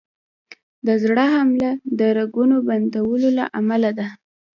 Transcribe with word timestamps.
د 0.85 0.87
زړه 1.03 1.25
حمله 1.35 1.71
د 1.99 2.01
رګونو 2.17 2.57
بندېدو 2.67 3.27
له 3.37 3.45
امله 3.59 3.91
ده. 3.99 4.07